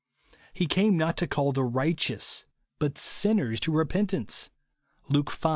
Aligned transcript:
"He 0.53 0.65
came 0.65 0.97
not 0.97 1.15
to 1.17 1.27
call 1.27 1.51
the 1.51 1.63
righteous, 1.63 2.45
but 2.79 2.97
sinners 2.97 3.59
to 3.59 3.71
repentance," 3.71 4.49
(Luke 5.09 5.31
V. 5.31 5.49